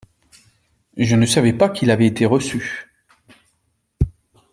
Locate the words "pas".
1.53-1.69